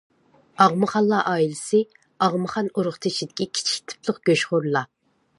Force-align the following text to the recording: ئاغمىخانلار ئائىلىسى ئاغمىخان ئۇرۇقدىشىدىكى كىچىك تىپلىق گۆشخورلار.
ئاغمىخانلار 0.63 1.27
ئائىلىسى 1.31 1.81
ئاغمىخان 2.27 2.71
ئۇرۇقدىشىدىكى 2.81 3.47
كىچىك 3.59 3.91
تىپلىق 3.93 4.21
گۆشخورلار. 4.31 4.89